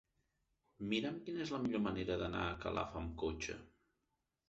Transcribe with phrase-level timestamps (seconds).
[0.93, 3.63] Mira'm quina és la millor manera d'anar a Calaf amb cotxe.